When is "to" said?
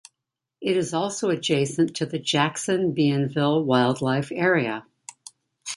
1.97-2.07